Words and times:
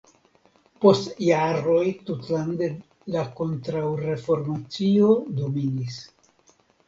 Post 0.83 1.11
jaroj 1.23 1.83
tutlande 2.07 2.69
la 3.15 3.25
kontraŭreformacio 3.41 5.13
dominis. 5.43 6.01